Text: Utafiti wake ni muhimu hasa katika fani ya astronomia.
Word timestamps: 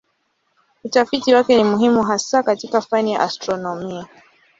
Utafiti 0.83 1.33
wake 1.33 1.57
ni 1.57 1.63
muhimu 1.63 2.03
hasa 2.03 2.43
katika 2.43 2.81
fani 2.81 3.13
ya 3.13 3.19
astronomia. 3.19 4.07